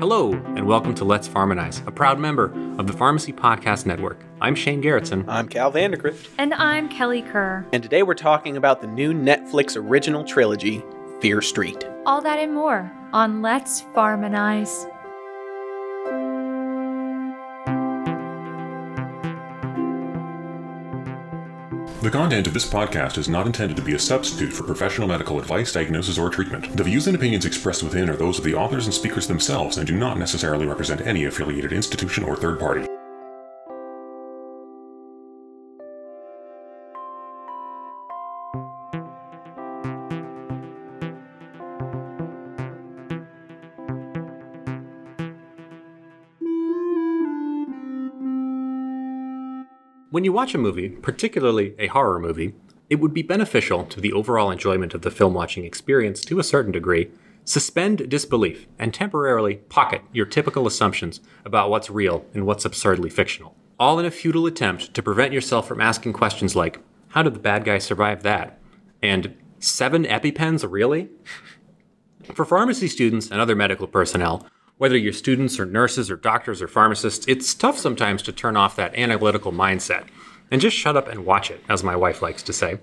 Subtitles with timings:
[0.00, 2.46] Hello, and welcome to Let's Pharmanize, a proud member
[2.78, 4.24] of the Pharmacy Podcast Network.
[4.40, 5.26] I'm Shane Garrettson.
[5.28, 6.26] I'm Cal Vandergrift.
[6.38, 7.66] And I'm Kelly Kerr.
[7.74, 10.82] And today we're talking about the new Netflix original trilogy,
[11.20, 11.84] Fear Street.
[12.06, 14.90] All that and more on Let's Pharmanize.
[22.02, 25.38] The content of this podcast is not intended to be a substitute for professional medical
[25.38, 26.74] advice, diagnosis, or treatment.
[26.74, 29.86] The views and opinions expressed within are those of the authors and speakers themselves and
[29.86, 32.86] do not necessarily represent any affiliated institution or third party.
[50.10, 52.54] When you watch a movie, particularly a horror movie,
[52.88, 56.44] it would be beneficial to the overall enjoyment of the film watching experience to a
[56.44, 57.12] certain degree.
[57.44, 63.54] Suspend disbelief and temporarily pocket your typical assumptions about what's real and what's absurdly fictional.
[63.78, 67.38] All in a futile attempt to prevent yourself from asking questions like, How did the
[67.38, 68.58] bad guy survive that?
[69.00, 71.08] And seven EpiPens, really?
[72.34, 74.44] For pharmacy students and other medical personnel,
[74.80, 78.76] whether you're students or nurses or doctors or pharmacists, it's tough sometimes to turn off
[78.76, 80.06] that analytical mindset
[80.50, 82.78] and just shut up and watch it, as my wife likes to say.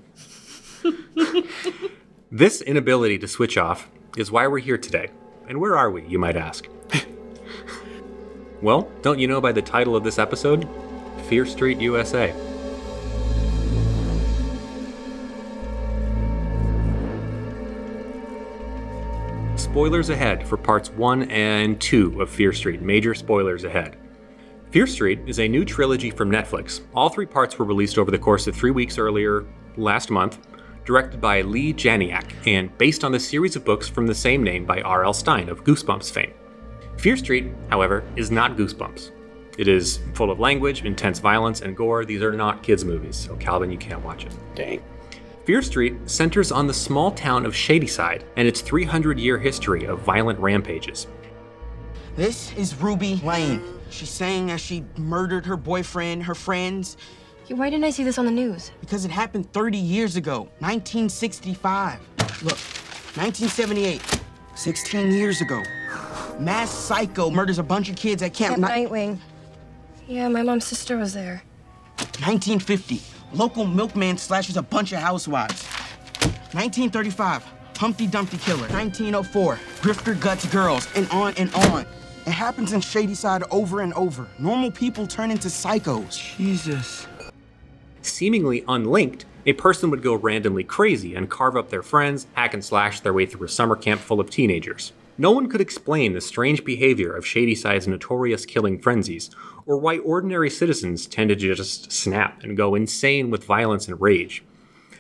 [2.31, 5.09] this inability to switch off is why we're here today.
[5.47, 6.67] And where are we, you might ask?
[8.61, 10.69] well, don't you know by the title of this episode?
[11.27, 12.31] Fear Street, USA.
[19.77, 22.81] Spoilers ahead for parts 1 and 2 of Fear Street.
[22.81, 23.95] Major spoilers ahead.
[24.71, 26.81] Fear Street is a new trilogy from Netflix.
[26.95, 30.39] All three parts were released over the course of three weeks earlier last month,
[30.83, 34.65] directed by Lee Janiak, and based on the series of books from the same name
[34.65, 35.13] by R.L.
[35.13, 36.33] Stein of Goosebumps fame.
[36.97, 39.11] Fear Street, however, is not Goosebumps.
[39.59, 42.03] It is full of language, intense violence, and gore.
[42.03, 44.35] These are not kids' movies, so Calvin, you can't watch it.
[44.55, 44.81] Dang.
[45.47, 49.99] Fear Street centers on the small town of Shadyside and its 300 year history of
[49.99, 51.07] violent rampages.
[52.17, 53.63] This is Ruby Lane.
[53.89, 56.97] She's saying that she murdered her boyfriend, her friends.
[57.47, 58.71] Why didn't I see this on the news?
[58.81, 61.97] Because it happened 30 years ago, 1965.
[62.43, 62.57] Look,
[63.15, 64.01] 1978,
[64.53, 65.63] 16 years ago.
[66.39, 69.17] Mass psycho murders a bunch of kids at Camp, Camp Nightwing.
[70.09, 71.41] Yeah, my mom's sister was there.
[72.19, 73.01] 1950,
[73.33, 75.65] Local milkman slashes a bunch of housewives.
[76.53, 77.43] 1935,
[77.75, 78.67] Humpty Dumpty Killer.
[78.69, 81.85] 1904, Grifter Guts Girls, and on and on.
[82.25, 84.27] It happens in Shadyside over and over.
[84.39, 86.37] Normal people turn into psychos.
[86.37, 87.05] Jesus.
[88.01, 92.63] Seemingly unlinked, a person would go randomly crazy and carve up their friends, hack and
[92.63, 94.93] slash their way through a summer camp full of teenagers.
[95.19, 99.31] No one could explain the strange behavior of Shadyside's notorious killing frenzies,
[99.65, 104.43] or why ordinary citizens tended to just snap and go insane with violence and rage.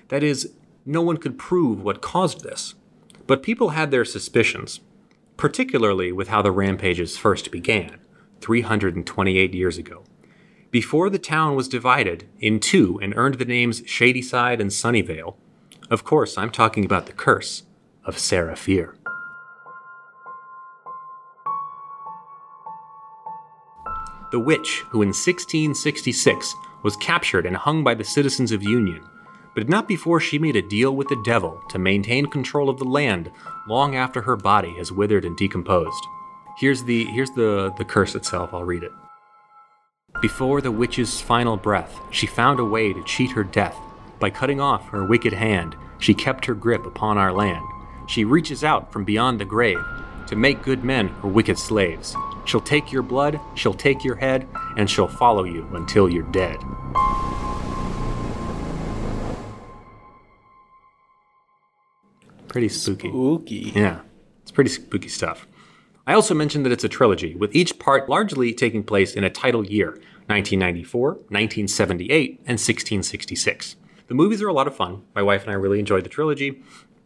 [0.07, 0.53] That is,
[0.85, 2.73] no one could prove what caused this.
[3.27, 4.79] But people had their suspicions,
[5.35, 7.99] particularly with how the rampages first began,
[8.41, 10.03] 328 years ago.
[10.71, 15.35] Before the town was divided in two and earned the names Shadyside and Sunnyvale,
[15.89, 17.63] of course, I'm talking about the curse
[18.03, 18.96] of Sarah Fier.
[24.31, 29.03] The witch who in 1666 was captured and hung by the citizens of Union,
[29.55, 32.85] but not before she made a deal with the devil to maintain control of the
[32.85, 33.31] land
[33.67, 36.05] long after her body has withered and decomposed.
[36.57, 38.91] Here's the here's the, the curse itself, I'll read it.
[40.21, 43.77] Before the witch's final breath, she found a way to cheat her death.
[44.19, 47.63] By cutting off her wicked hand, she kept her grip upon our land.
[48.07, 49.83] She reaches out from beyond the grave
[50.27, 52.15] to make good men her wicked slaves.
[52.45, 56.57] She'll take your blood, she'll take your head, and she'll follow you until you're dead.
[62.47, 63.09] Pretty spooky.
[63.09, 63.71] Spooky.
[63.75, 64.01] Yeah,
[64.41, 65.47] it's pretty spooky stuff.
[66.07, 69.29] I also mentioned that it's a trilogy, with each part largely taking place in a
[69.29, 69.89] title year
[70.27, 73.75] 1994, 1978, and 1666.
[74.07, 75.03] The movies are a lot of fun.
[75.13, 76.61] My wife and I really enjoyed the trilogy.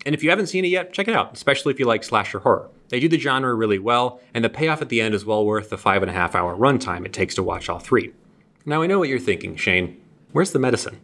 [0.06, 2.40] And if you haven't seen it yet, check it out, especially if you like slasher
[2.40, 2.69] horror.
[2.92, 5.70] They do the genre really well, and the payoff at the end is well worth
[5.70, 8.12] the five and a half hour runtime it takes to watch all three.
[8.66, 10.00] Now, I know what you're thinking, Shane.
[10.34, 11.00] Where's the medicine?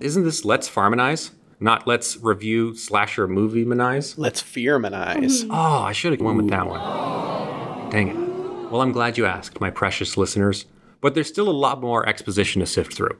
[0.00, 1.30] Isn't this Let's Pharmanize?
[1.60, 4.18] Not Let's Review Slasher Movie Manize?
[4.18, 5.46] Let's Fearmanize.
[5.50, 7.90] Oh, I should have went with that one.
[7.90, 8.70] Dang it.
[8.72, 10.66] Well, I'm glad you asked, my precious listeners,
[11.00, 13.16] but there's still a lot more exposition to sift through.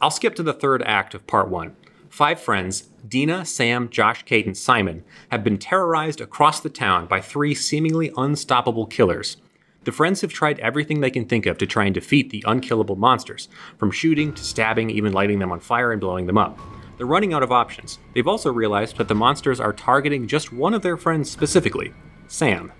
[0.00, 1.76] I'll skip to the third act of part one
[2.12, 7.22] five friends, Dina, Sam, Josh, Kate, and Simon, have been terrorized across the town by
[7.22, 9.38] three seemingly unstoppable killers.
[9.84, 12.96] The friends have tried everything they can think of to try and defeat the unkillable
[12.96, 13.48] monsters,
[13.78, 16.58] from shooting to stabbing, even lighting them on fire and blowing them up.
[16.98, 17.98] They're running out of options.
[18.12, 21.94] They've also realized that the monsters are targeting just one of their friends specifically
[22.28, 22.72] Sam.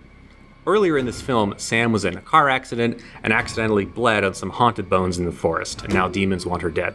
[0.67, 4.51] Earlier in this film, Sam was in a car accident and accidentally bled on some
[4.51, 6.95] haunted bones in the forest, and now demons want her dead.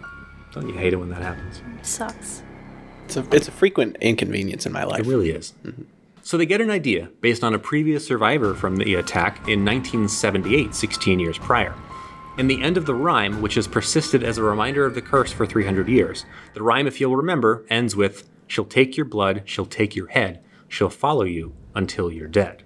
[0.54, 1.62] Don't you hate it when that happens?
[1.80, 2.44] It Sucks.
[3.06, 5.00] It's a, it's a frequent inconvenience in my life.
[5.00, 5.54] It really is.
[5.64, 5.84] Mm-hmm.
[6.24, 10.76] So they get an idea based on a previous survivor from the attack in 1978,
[10.76, 11.74] 16 years prior.
[12.38, 15.32] In the end of the rhyme, which has persisted as a reminder of the curse
[15.32, 19.66] for 300 years, the rhyme, if you'll remember, ends with She'll take your blood, she'll
[19.66, 22.64] take your head, she'll follow you until you're dead.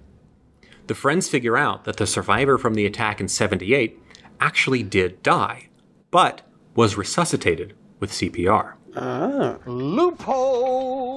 [0.86, 4.00] The friends figure out that the survivor from the attack in 78
[4.40, 5.68] actually did die,
[6.10, 6.42] but
[6.74, 8.74] was resuscitated with CPR.
[8.96, 9.58] Ah.
[9.66, 11.12] Loophole.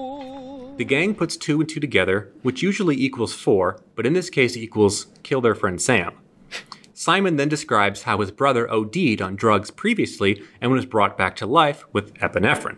[0.77, 4.57] The gang puts two and two together, which usually equals four, but in this case
[4.57, 6.13] equals kill their friend Sam.
[6.93, 11.45] Simon then describes how his brother OD'd on drugs previously and was brought back to
[11.45, 12.77] life with epinephrine.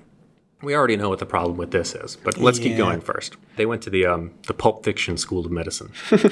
[0.64, 3.38] We already know what the problem with this is, but let's keep going first.
[3.58, 5.92] They went to the um, the Pulp Fiction School of Medicine.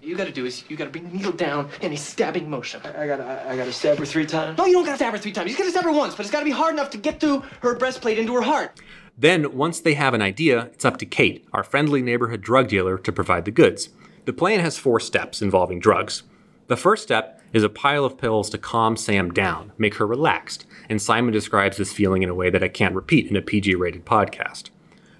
[0.00, 2.80] You gotta do is you gotta bring the needle down in a stabbing motion.
[2.82, 4.56] I gotta, I, I gotta stab her three times.
[4.56, 5.50] No, you don't gotta stab her three times.
[5.50, 7.40] You just gotta stab her once, but it's gotta be hard enough to get through
[7.60, 8.80] her breastplate into her heart.
[9.18, 12.96] Then, once they have an idea, it's up to Kate, our friendly neighborhood drug dealer,
[12.96, 13.90] to provide the goods.
[14.24, 16.22] The plan has four steps involving drugs.
[16.68, 20.64] The first step is a pile of pills to calm Sam down, make her relaxed,
[20.88, 23.74] and Simon describes this feeling in a way that I can't repeat in a PG
[23.74, 24.70] rated podcast.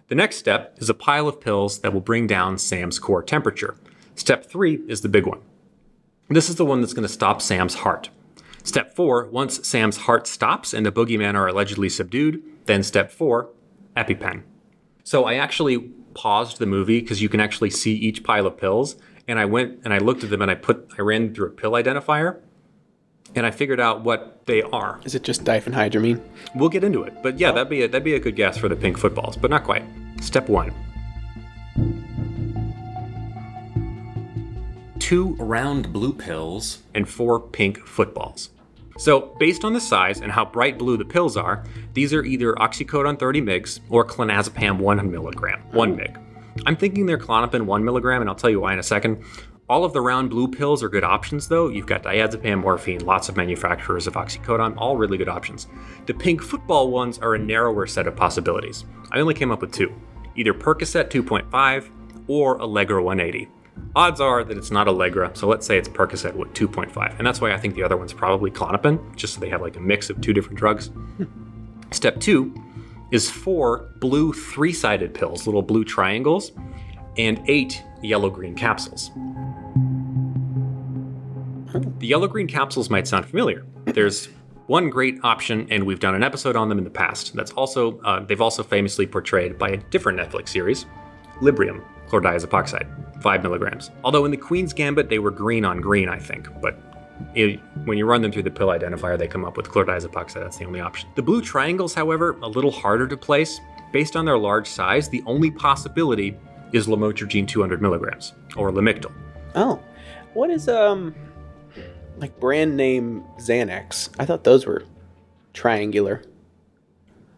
[0.09, 3.77] The next step is a pile of pills that will bring down Sam's core temperature.
[4.15, 5.41] Step three is the big one.
[6.31, 8.11] This is the one that's going to stop Sam's heart.
[8.63, 13.51] Step four, once Sam's heart stops and the boogeyman are allegedly subdued, then step four,
[13.97, 14.43] EpiPen.
[15.05, 15.79] So I actually
[16.15, 19.81] paused the movie because you can actually see each pile of pills, and I went
[19.85, 22.41] and I looked at them and I put I ran through a pill identifier,
[23.35, 25.01] and I figured out what they are.
[25.05, 26.21] Is it just diphenhydramine?
[26.55, 27.55] We'll get into it, but yeah, oh.
[27.55, 29.85] that'd be a, that'd be a good guess for the pink footballs, but not quite.
[30.21, 30.73] Step one.
[34.99, 38.51] Two round blue pills and four pink footballs.
[38.99, 41.65] So, based on the size and how bright blue the pills are,
[41.95, 46.25] these are either oxycodone 30 mg or clonazepam 1 milligram, 1 mg.
[46.67, 49.23] I'm thinking they're clonopin 1 milligram, and I'll tell you why in a second.
[49.69, 51.69] All of the round blue pills are good options, though.
[51.69, 55.67] You've got diazepam, morphine, lots of manufacturers of oxycodone, all really good options.
[56.07, 58.87] The pink football ones are a narrower set of possibilities.
[59.13, 59.95] I only came up with two
[60.37, 61.91] either Percocet 2.5
[62.29, 63.49] or Allegra 180.
[63.95, 67.19] Odds are that it's not Allegra, so let's say it's Percocet with 2.5.
[67.19, 69.77] And that's why I think the other one's probably Clonopin, just so they have like
[69.77, 70.87] a mix of two different drugs.
[70.87, 71.25] Hmm.
[71.91, 72.55] Step two
[73.11, 76.53] is four blue three sided pills, little blue triangles,
[77.19, 79.11] and eight yellow green capsules.
[81.99, 83.67] The yellow green capsules might sound familiar.
[83.85, 84.29] There's
[84.67, 87.35] one great option, and we've done an episode on them in the past.
[87.35, 90.87] That's also uh, they've also famously portrayed by a different Netflix series,
[91.41, 93.91] Librium chlordiazepoxide, five milligrams.
[94.03, 96.79] Although in the Queen's Gambit they were green on green, I think, but
[97.35, 100.35] it, when you run them through the pill identifier, they come up with chlordiazepoxide.
[100.35, 101.09] That's the only option.
[101.17, 103.61] The blue triangles, however, a little harder to place.
[103.91, 106.37] Based on their large size, the only possibility
[106.73, 109.13] is lamotrigine 200 milligrams or Lamictal.
[109.55, 109.81] Oh,
[110.35, 111.15] what is um,
[112.19, 114.11] like brand name Xanax?
[114.19, 114.85] I thought those were
[115.55, 116.23] triangular.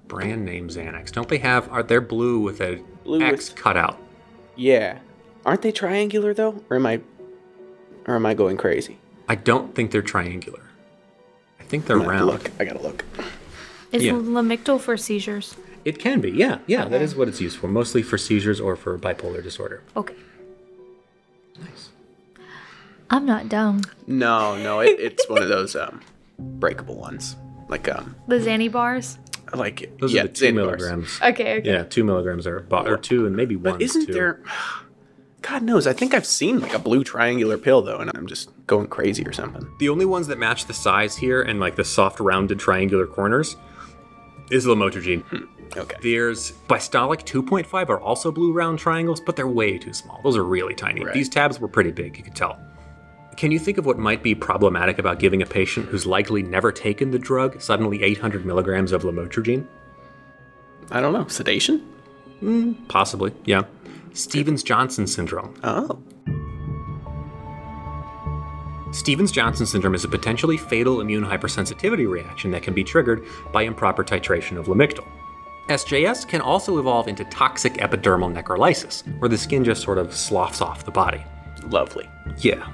[0.08, 1.12] Brand name Xanax.
[1.12, 1.68] Don't they have?
[1.70, 3.98] Are they blue with a Blue X with- cutout?
[4.56, 4.98] Yeah,
[5.46, 6.62] aren't they triangular though?
[6.68, 7.00] Or am I,
[8.06, 8.98] or am I going crazy?
[9.28, 10.62] I don't think they're triangular.
[11.60, 12.42] I think they're I'm gonna have to round.
[12.44, 13.04] Look, I gotta look.
[13.92, 14.12] Is Yeah.
[14.12, 15.54] Lamictal for seizures?
[15.84, 16.84] It can be, yeah, yeah.
[16.84, 19.82] That is what it's used for, mostly for seizures or for bipolar disorder.
[19.96, 20.14] Okay.
[21.58, 21.90] Nice.
[23.08, 23.82] I'm not dumb.
[24.06, 26.00] No, no, it, it's one of those um,
[26.38, 27.34] breakable ones,
[27.68, 29.18] like um, The Xanny bars?
[29.54, 30.54] like Those yeah, are the two Xanax bars.
[30.82, 31.18] milligrams.
[31.22, 31.70] Okay, okay.
[31.72, 33.74] Yeah, two milligrams are bo- or two and maybe one.
[33.74, 34.40] But isn't there?
[35.42, 35.86] God knows.
[35.86, 39.24] I think I've seen like a blue triangular pill though, and I'm just going crazy
[39.26, 39.66] or something.
[39.80, 43.56] The only ones that match the size here and like the soft rounded triangular corners
[44.50, 45.24] is lamotrigine.
[45.76, 45.96] Okay.
[46.02, 50.20] There's Bistolic 2.5 are also blue round triangles, but they're way too small.
[50.22, 51.04] Those are really tiny.
[51.04, 51.14] Right.
[51.14, 52.58] These tabs were pretty big, you could tell.
[53.36, 56.72] Can you think of what might be problematic about giving a patient who's likely never
[56.72, 59.66] taken the drug suddenly 800 milligrams of lamotrigine?
[60.90, 61.26] I don't know.
[61.28, 61.78] Sedation?
[62.40, 63.62] Hmm, possibly, yeah.
[64.12, 65.54] Stevens Johnson syndrome.
[65.62, 66.02] Oh.
[68.92, 73.62] Stevens Johnson syndrome is a potentially fatal immune hypersensitivity reaction that can be triggered by
[73.62, 75.06] improper titration of Lamictal.
[75.70, 80.60] SJS can also evolve into toxic epidermal necrolysis, where the skin just sort of sloughs
[80.60, 81.24] off the body.
[81.62, 82.10] Lovely.
[82.38, 82.66] Yeah.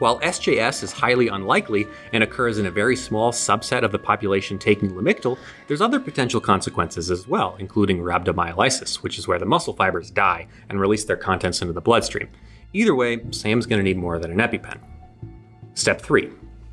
[0.00, 4.58] While SJS is highly unlikely and occurs in a very small subset of the population
[4.58, 9.74] taking Lamictal, there's other potential consequences as well, including rhabdomyolysis, which is where the muscle
[9.74, 12.28] fibers die and release their contents into the bloodstream.
[12.72, 14.80] Either way, Sam's going to need more than an EpiPen.
[15.74, 16.28] Step 3.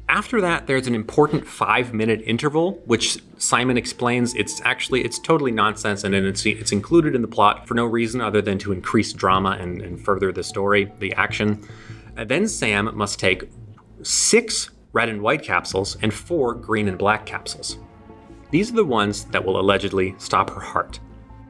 [0.10, 5.52] After that, there's an important five minute interval, which Simon explains it's actually it's totally
[5.52, 9.14] nonsense and it's, it's included in the plot for no reason other than to increase
[9.14, 11.64] drama and, and further the story, the action.
[12.16, 13.52] Then Sam must take
[14.02, 17.78] six red and white capsules and four green and black capsules.
[18.50, 21.00] These are the ones that will allegedly stop her heart.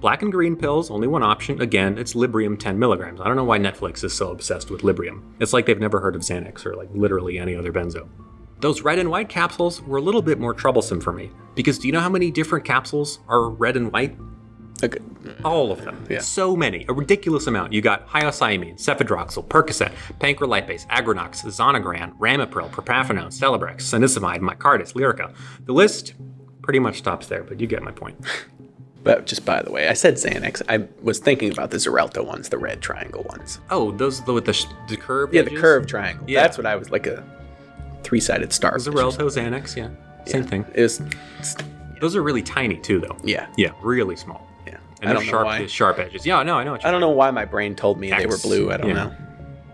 [0.01, 1.62] Black and green pills, only one option.
[1.62, 3.22] Again, it's Librium 10 milligrams.
[3.22, 5.24] I don't know why Netflix is so obsessed with Librium.
[5.39, 8.10] It's like they've never heard of Xanax or like literally any other benzo.
[8.60, 11.88] Those red and white capsules were a little bit more troublesome for me because do
[11.88, 14.18] you know how many different capsules are red and white?
[14.84, 15.00] Okay.
[15.44, 16.06] All of them.
[16.10, 16.20] Yeah.
[16.20, 16.86] So many.
[16.88, 17.74] A ridiculous amount.
[17.74, 25.34] You got hyoscyamine, cephadroxil, Percocet, pancrelipase, Agronox, Zonogran, Ramipril, Propafenone, Celebrex, Cenisamide, Mycardis, Lyrica.
[25.66, 26.13] The list
[26.62, 28.18] pretty much stops there, but you get my point.
[29.01, 30.62] But just by the way, I said Xanax.
[30.68, 33.60] I was thinking about the Xarelto ones, the red triangle ones.
[33.70, 35.34] Oh, those the, with the, sh- the curve.
[35.34, 35.62] Yeah, the edges?
[35.62, 36.25] curved triangle.
[36.30, 36.42] Yeah.
[36.42, 37.24] That's what I was like a
[38.03, 38.77] three-sided star.
[38.77, 39.89] Xarelto, Xanax, yeah.
[40.25, 40.65] Same thing.
[40.74, 41.01] It was,
[42.01, 43.18] Those are really tiny too, though.
[43.24, 44.48] yeah, Yeah, really small.
[44.68, 44.77] yeah.
[45.01, 46.25] And I they're sharp, sharp edges.
[46.25, 48.72] Yeah, no, I know I don't know why my brain told me they were blue.
[48.72, 48.94] I don't yeah.
[48.96, 49.15] know.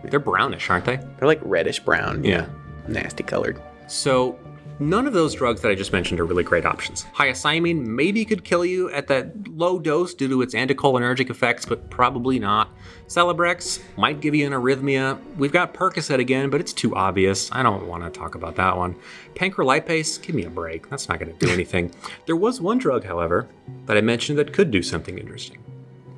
[0.03, 0.98] They're brownish, aren't they?
[0.98, 2.24] They're like reddish brown.
[2.24, 2.46] Yeah.
[2.88, 3.60] Nasty colored.
[3.88, 4.38] So,
[4.79, 7.05] none of those drugs that I just mentioned are really great options.
[7.15, 11.89] Hyoscyamine maybe could kill you at that low dose due to its anticholinergic effects, but
[11.89, 12.70] probably not.
[13.08, 15.20] Celebrex might give you an arrhythmia.
[15.38, 17.50] We've got Percocet again, but it's too obvious.
[17.51, 18.96] I don't want to talk about that one.
[19.36, 20.89] Pancrelipase, give me a break.
[20.89, 21.91] That's not going to do anything.
[22.25, 23.48] there was one drug, however,
[23.86, 25.63] that I mentioned that could do something interesting.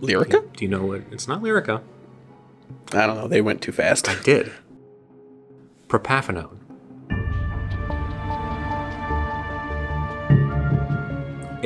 [0.02, 0.52] Lyrica?
[0.54, 1.02] Do you know what?
[1.12, 1.82] It's not Lyrica.
[2.94, 3.28] I don't know.
[3.28, 4.08] They went too fast.
[4.08, 4.52] I did.
[5.88, 6.60] Propafenone.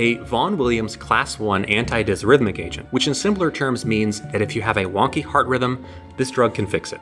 [0.01, 4.63] A Vaughan Williams Class 1 antidysrhythmic agent, which in simpler terms means that if you
[4.63, 5.85] have a wonky heart rhythm,
[6.17, 6.99] this drug can fix it.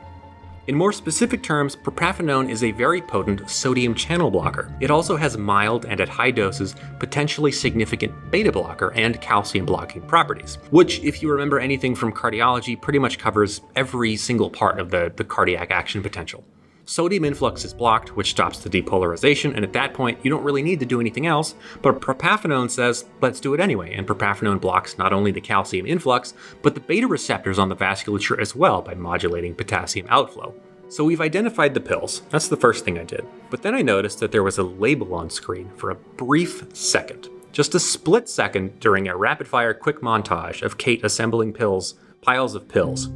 [0.66, 4.70] In more specific terms, propafenone is a very potent sodium channel blocker.
[4.80, 10.02] It also has mild and at high doses potentially significant beta blocker and calcium blocking
[10.02, 14.90] properties, which, if you remember anything from cardiology, pretty much covers every single part of
[14.90, 16.44] the, the cardiac action potential.
[16.90, 20.60] Sodium influx is blocked, which stops the depolarization, and at that point, you don't really
[20.60, 21.54] need to do anything else.
[21.82, 26.34] But propafenone says, let's do it anyway, and propafenone blocks not only the calcium influx,
[26.62, 30.52] but the beta receptors on the vasculature as well by modulating potassium outflow.
[30.88, 32.22] So we've identified the pills.
[32.30, 33.24] That's the first thing I did.
[33.50, 37.28] But then I noticed that there was a label on screen for a brief second.
[37.52, 42.56] Just a split second during a rapid fire quick montage of Kate assembling pills, piles
[42.56, 43.10] of pills.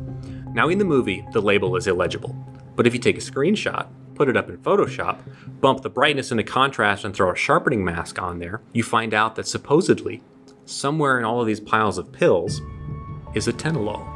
[0.52, 2.37] Now, in the movie, the label is illegible.
[2.76, 5.21] But if you take a screenshot, put it up in Photoshop,
[5.61, 9.14] bump the brightness and the contrast, and throw a sharpening mask on there, you find
[9.14, 10.23] out that supposedly,
[10.66, 12.61] somewhere in all of these piles of pills,
[13.35, 14.07] is a tenolol.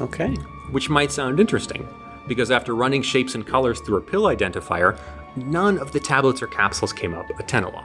[0.00, 0.34] Okay.
[0.70, 1.88] Which might sound interesting,
[2.26, 4.98] because after running shapes and colors through a pill identifier,
[5.36, 7.84] none of the tablets or capsules came up atenolol.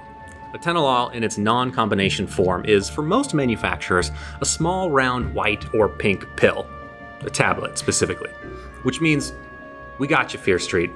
[0.53, 5.87] Atenolol in its non combination form is, for most manufacturers, a small round white or
[5.87, 6.67] pink pill,
[7.21, 8.31] a tablet specifically,
[8.83, 9.33] which means
[9.97, 10.91] we got you, Fear Street.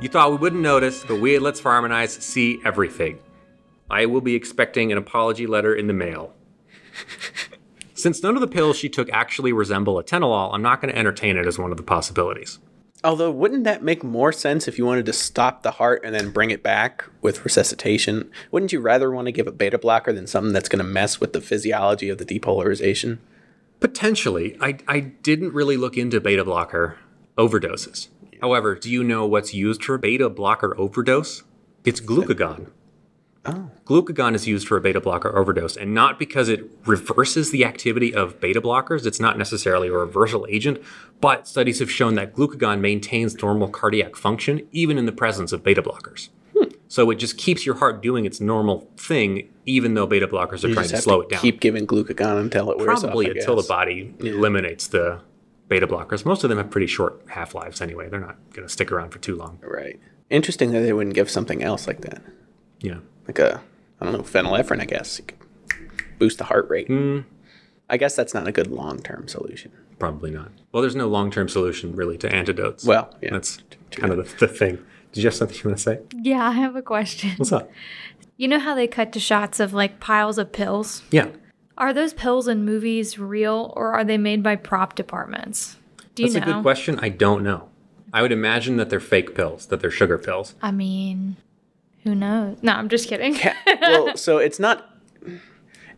[0.00, 3.18] You thought we wouldn't notice, but we at Let's Harmonize see everything.
[3.88, 6.34] I will be expecting an apology letter in the mail.
[7.94, 11.36] Since none of the pills she took actually resemble atenolol, I'm not going to entertain
[11.36, 12.58] it as one of the possibilities.
[13.04, 16.30] Although, wouldn't that make more sense if you wanted to stop the heart and then
[16.30, 18.30] bring it back with resuscitation?
[18.50, 21.20] Wouldn't you rather want to give a beta blocker than something that's going to mess
[21.20, 23.18] with the physiology of the depolarization?
[23.80, 24.56] Potentially.
[24.60, 26.98] I, I didn't really look into beta blocker
[27.36, 28.08] overdoses.
[28.40, 31.42] However, do you know what's used for beta blocker overdose?
[31.84, 32.70] It's glucagon.
[33.44, 33.70] Oh.
[33.84, 38.12] Glucagon is used for a beta blocker overdose, and not because it reverses the activity
[38.12, 39.06] of beta blockers.
[39.06, 40.82] It's not necessarily a reversal agent,
[41.20, 45.62] but studies have shown that glucagon maintains normal cardiac function even in the presence of
[45.62, 46.30] beta blockers.
[46.88, 50.68] So it just keeps your heart doing its normal thing, even though beta blockers are
[50.68, 51.40] You trying to slow to it down.
[51.40, 53.36] Keep giving glucagon until it wears Probably off.
[53.36, 55.20] Until the body eliminates the
[55.68, 56.24] beta blockers.
[56.24, 58.08] Most of them have pretty short half lives anyway.
[58.08, 59.58] They're not going to stick around for too long.
[59.62, 59.98] Right.
[60.30, 62.22] Interesting that they wouldn't give something else like that,
[62.80, 62.98] Yeah.
[63.26, 63.60] like a
[64.00, 64.80] I don't know phenylephrine.
[64.80, 65.38] I guess you could
[66.18, 66.86] boost the heart rate.
[66.88, 67.20] Hmm.
[67.88, 69.72] I guess that's not a good long term solution.
[69.98, 70.50] Probably not.
[70.72, 72.84] Well, there's no long term solution really to antidotes.
[72.84, 73.30] Well, yeah.
[73.30, 73.58] That's
[73.92, 74.78] kind of the, the thing.
[75.16, 76.00] Did you have something you want to say?
[76.14, 77.30] Yeah, I have a question.
[77.38, 77.70] What's up?
[78.36, 81.00] You know how they cut to shots of like piles of pills?
[81.10, 81.28] Yeah.
[81.78, 85.78] Are those pills in movies real or are they made by prop departments?
[86.14, 86.52] Do you That's know?
[86.52, 86.98] a good question.
[87.00, 87.70] I don't know.
[88.12, 90.54] I would imagine that they're fake pills, that they're sugar pills.
[90.60, 91.36] I mean,
[92.04, 92.58] who knows?
[92.62, 93.34] No, I'm just kidding.
[93.36, 94.98] Ca- well, so it's not.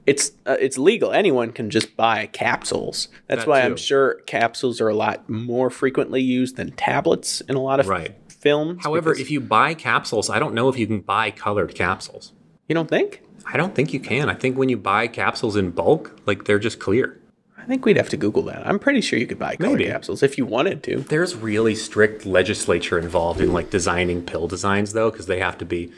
[0.07, 1.11] It's uh, it's legal.
[1.11, 3.09] Anyone can just buy capsules.
[3.27, 7.57] That's That why I'm sure capsules are a lot more frequently used than tablets in
[7.57, 8.15] a lot of Right.
[8.39, 8.83] Films.
[8.85, 12.33] However, if you buy capsules, I don't know if you can buy colored capsules.
[12.69, 14.29] you don't think, I don't think you can.
[14.29, 17.21] I think when you buy capsules in bulk, like they're just clear.
[17.57, 18.67] I think we'd have to Google that.
[18.67, 19.91] I'm pretty sure you could buy colored Maybe.
[19.91, 21.01] capsules if you wanted to.
[21.01, 25.65] There's really strict legislature involved in like designing pill designs though, because they have to
[25.67, 25.93] be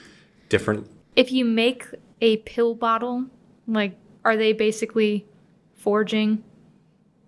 [0.49, 0.89] different.
[1.17, 1.87] if you make
[2.21, 3.27] a pill bottle,
[3.67, 5.27] like, are they basically
[5.75, 6.43] forging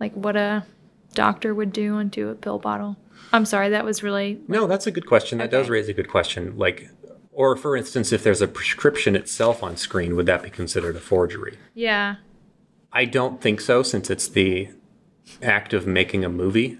[0.01, 0.65] like what a
[1.15, 2.97] doctor would do into a pill bottle?
[3.33, 5.39] I'm sorry, that was really No, that's a good question.
[5.39, 6.57] That does raise a good question.
[6.57, 6.89] Like,
[7.33, 11.01] or for instance, if there's a prescription itself on screen, would that be considered a
[11.01, 11.57] forgery?
[11.75, 12.17] yeah.
[12.95, 14.69] I don't think so, since it's the
[15.41, 16.79] act of making a movie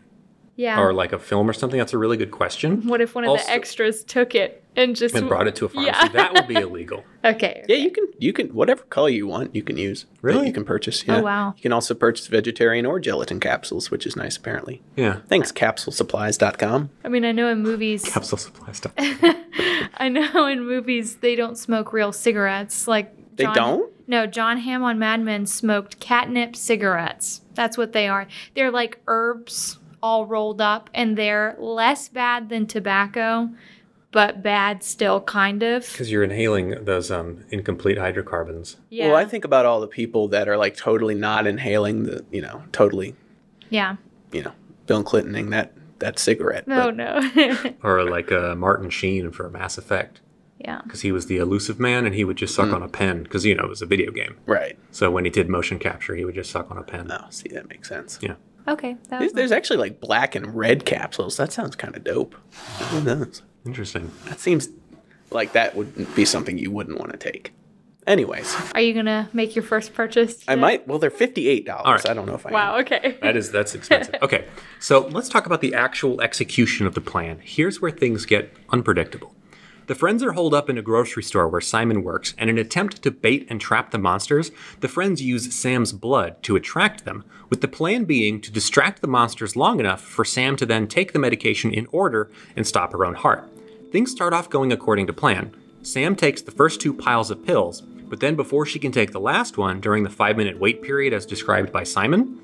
[0.57, 0.79] Yeah.
[0.79, 1.79] or like a film or something.
[1.79, 2.87] That's a really good question.
[2.87, 5.67] what if one of Also- the extras took it and just And brought it to
[5.67, 5.93] a pharmacy.
[5.95, 6.09] Yeah.
[6.09, 7.05] That would be illegal.
[7.25, 7.65] Okay.
[7.69, 10.03] Yeah, you can you can whatever color you want you can use.
[10.05, 10.47] that Really?
[10.49, 11.03] you can purchase.
[11.09, 11.19] Oh, yeah.
[11.19, 11.55] Oh, wow.
[11.57, 14.83] You can also purchase vegetarian or gelatin capsules, which is nice apparently.
[14.97, 15.21] Yeah.
[15.29, 16.91] Thanks, capsulesupplies.com.
[17.05, 18.93] I mean, I know in movies Capsule supply stuff.
[18.99, 22.89] I know in movies they don't smoke real cigarettes.
[22.89, 23.93] Like They John- don't?
[24.09, 27.41] No, John Hamm on Mad Men smoked catnip cigarettes.
[27.55, 28.27] That's what they are.
[28.55, 33.49] They're like herbs all rolled up, and they're less bad than tobacco,
[34.13, 35.83] but bad still, kind of.
[35.91, 38.77] Because you're inhaling those um, incomplete hydrocarbons.
[38.91, 39.09] Yeah.
[39.09, 42.41] Well, I think about all the people that are like totally not inhaling the, you
[42.43, 43.15] know, totally,
[43.71, 43.97] yeah.
[44.33, 44.53] you know,
[44.87, 46.67] Bill Clintoning that that cigarette.
[46.69, 47.75] No, but no.
[47.83, 50.21] Or like uh, Martin Sheen for Mass Effect.
[50.59, 50.81] yeah.
[50.83, 52.75] Because he was the elusive man and he would just suck Mm.
[52.75, 53.23] on a pen.
[53.23, 54.37] Because, you know, it was a video game.
[54.47, 54.77] Right.
[54.91, 57.07] So when he did motion capture, he would just suck on a pen.
[57.07, 58.19] No, see that makes sense.
[58.21, 58.35] Yeah.
[58.69, 58.97] Okay.
[59.09, 61.37] There's, there's actually like black and red capsules.
[61.37, 62.35] That sounds kind of dope.
[62.91, 63.43] Who knows?
[63.67, 64.11] Interesting.
[64.27, 64.69] That seems
[65.31, 67.53] like that would be something you wouldn't want to take.
[68.05, 70.43] Anyways, Are you gonna make your first purchase?
[70.49, 70.61] I today?
[70.61, 70.89] might.
[70.89, 71.87] Well, they're fifty eight dollars.
[71.87, 72.11] All right.
[72.11, 72.49] I don't know if I.
[72.49, 72.53] am.
[72.55, 72.79] Wow.
[72.81, 73.17] Okay.
[73.23, 74.17] That is that's expensive.
[74.23, 74.45] Okay,
[74.81, 77.39] so let's talk about the actual execution of the plan.
[77.41, 79.37] Here's where things get unpredictable.
[79.93, 82.65] The friends are holed up in a grocery store where Simon works, and in an
[82.65, 84.51] attempt to bait and trap the monsters,
[84.81, 89.07] the friends use Sam's blood to attract them, with the plan being to distract the
[89.07, 93.05] monsters long enough for Sam to then take the medication in order and stop her
[93.05, 93.47] own heart.
[93.91, 95.55] Things start off going according to plan.
[95.83, 99.21] Sam takes the first two piles of pills, but then before she can take the
[99.21, 102.41] last one during the five minute wait period as described by Simon,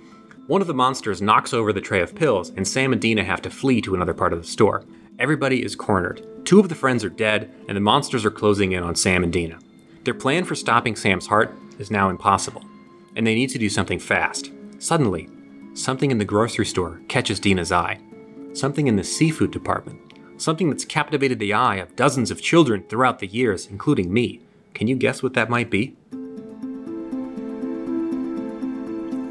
[0.49, 3.41] one of the monsters knocks over the tray of pills, and Sam and Dina have
[3.41, 4.85] to flee to another part of the store.
[5.19, 6.25] Everybody is cornered.
[6.45, 9.33] Two of the friends are dead, and the monsters are closing in on Sam and
[9.33, 9.59] Dina.
[10.05, 12.65] Their plan for stopping Sam's heart is now impossible,
[13.17, 14.53] and they need to do something fast.
[14.79, 15.29] Suddenly,
[15.75, 17.99] something in the grocery store catches Dina's eye.
[18.53, 20.01] Something in the seafood department.
[20.37, 24.41] Something that's captivated the eye of dozens of children throughout the years, including me.
[24.73, 25.97] Can you guess what that might be?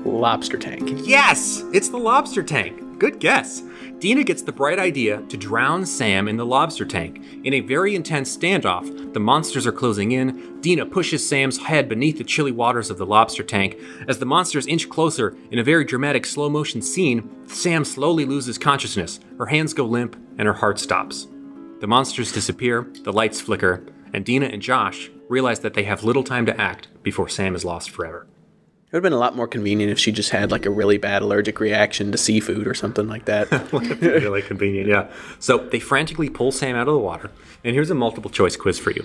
[0.03, 1.07] Lobster tank.
[1.07, 2.83] Yes, it's the lobster tank.
[2.99, 3.61] Good guess.
[3.99, 7.23] Dina gets the bright idea to drown Sam in the lobster tank.
[7.43, 10.59] In a very intense standoff, the monsters are closing in.
[10.61, 13.77] Dina pushes Sam's head beneath the chilly waters of the lobster tank.
[14.07, 18.57] As the monsters inch closer, in a very dramatic slow motion scene, Sam slowly loses
[18.57, 19.19] consciousness.
[19.37, 21.27] Her hands go limp, and her heart stops.
[21.79, 26.23] The monsters disappear, the lights flicker, and Dina and Josh realize that they have little
[26.23, 28.25] time to act before Sam is lost forever.
[28.87, 30.97] It would have been a lot more convenient if she just had like a really
[30.97, 33.51] bad allergic reaction to seafood or something like that.
[34.01, 35.11] really convenient, yeah.
[35.39, 37.29] So they frantically pull Sam out of the water,
[37.65, 39.03] and here's a multiple choice quiz for you.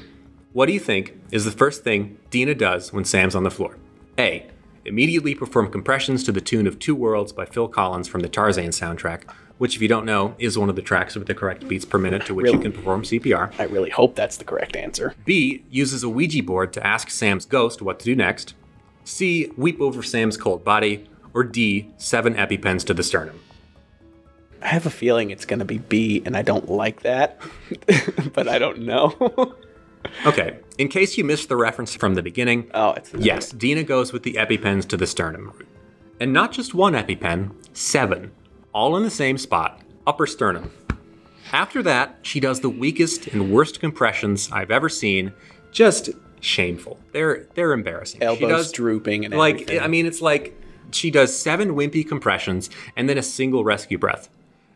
[0.53, 3.77] What do you think is the first thing Dina does when Sam's on the floor?
[4.17, 4.47] A.
[4.85, 8.69] Immediately perform compressions to the tune of Two Worlds by Phil Collins from the Tarzan
[8.71, 11.85] soundtrack, which, if you don't know, is one of the tracks with the correct beats
[11.85, 13.53] per minute to which you can perform CPR.
[13.59, 15.17] I really hope that's the correct answer.
[15.25, 15.65] B.
[15.71, 18.55] Uses a Ouija board to ask Sam's ghost what to do next.
[19.05, 19.51] C.
[19.57, 21.09] Weep over Sam's cold body.
[21.35, 21.91] Or D.
[21.97, 23.41] Seven EpiPens to the sternum.
[24.61, 27.41] I have a feeling it's going to be B, and I don't like that,
[28.33, 29.55] but I don't know.
[30.27, 34.13] Okay, in case you missed the reference from the beginning, oh, it's yes, Dina goes
[34.13, 35.53] with the EpiPens to the sternum.
[36.19, 38.33] And not just one EpiPen, seven,
[38.73, 40.73] all in the same spot, upper sternum.
[41.53, 45.33] After that, she does the weakest and worst compressions I've ever seen.
[45.71, 46.11] Just
[46.43, 46.99] shameful.
[47.13, 48.21] They're they're embarrassing.
[48.21, 49.81] she elbows does drooping and like everything.
[49.81, 50.59] I mean, it's like
[50.91, 54.29] she does seven wimpy compressions and then a single rescue breath.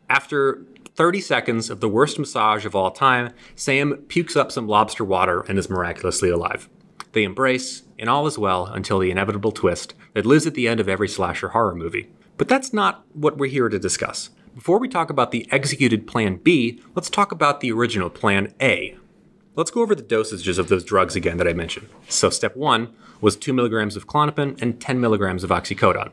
[0.09, 0.63] After
[0.95, 5.41] 30 seconds of the worst massage of all time, Sam pukes up some lobster water
[5.43, 6.71] and is miraculously alive.
[7.13, 10.81] They embrace, and all is well until the inevitable twist that lives at the end
[10.81, 12.09] of every slasher horror movie.
[12.39, 14.31] But that's not what we're here to discuss.
[14.55, 18.97] Before we talk about the executed Plan B, let's talk about the original Plan A.
[19.57, 21.89] Let's go over the dosages of those drugs again that I mentioned.
[22.11, 26.11] So, step one was 2 milligrams of Clonopin and 10 milligrams of oxycodone.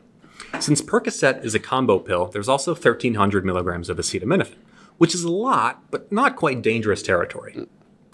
[0.60, 4.56] Since Percocet is a combo pill, there's also 1300 milligrams of acetaminophen,
[4.96, 7.66] which is a lot, but not quite dangerous territory.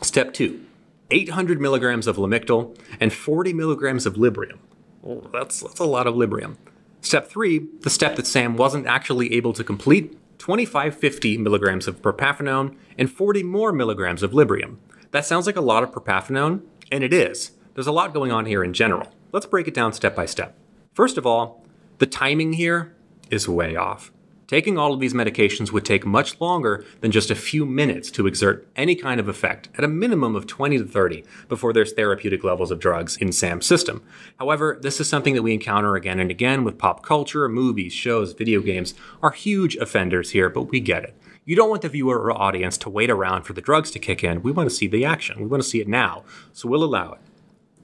[0.02, 0.64] Step two
[1.12, 4.58] 800 milligrams of Lamictal and 40 milligrams of Librium.
[5.04, 6.56] Oh, that's, that's a lot of Librium.
[7.02, 12.76] Step three, the step that Sam wasn't actually able to complete 2550 milligrams of propafenone
[12.98, 14.78] and 40 more milligrams of Librium.
[15.12, 17.52] That sounds like a lot of propafenone, and it is.
[17.74, 19.12] There's a lot going on here in general.
[19.32, 20.56] Let's break it down step by step.
[20.92, 21.64] First of all,
[21.98, 22.94] the timing here
[23.28, 24.12] is way off.
[24.46, 28.26] Taking all of these medications would take much longer than just a few minutes to
[28.26, 32.42] exert any kind of effect, at a minimum of 20 to 30 before there's therapeutic
[32.42, 34.02] levels of drugs in Sam's system.
[34.40, 38.32] However, this is something that we encounter again and again with pop culture, movies, shows,
[38.32, 41.16] video games are huge offenders here, but we get it.
[41.50, 44.22] You don't want the viewer or audience to wait around for the drugs to kick
[44.22, 44.40] in.
[44.40, 45.40] We want to see the action.
[45.40, 47.18] We want to see it now, so we'll allow it.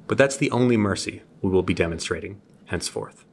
[0.07, 3.25] But that's the only mercy we will be demonstrating henceforth.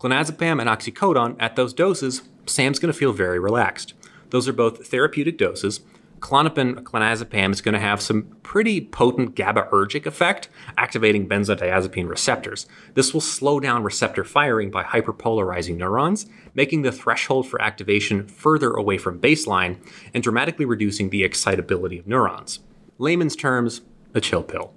[0.00, 3.94] Clonazepam and oxycodone at those doses, Sam's going to feel very relaxed.
[4.30, 5.78] Those are both therapeutic doses.
[6.22, 12.66] Clonopin clonazepam is going to have some pretty potent GABAergic effect, activating benzodiazepine receptors.
[12.94, 18.70] This will slow down receptor firing by hyperpolarizing neurons, making the threshold for activation further
[18.70, 22.60] away from baseline and dramatically reducing the excitability of neurons.
[22.98, 23.80] Layman's terms,
[24.14, 24.72] a chill pill.